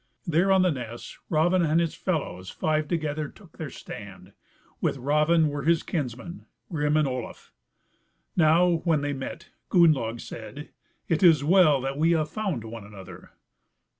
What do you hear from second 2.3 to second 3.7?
five together, took their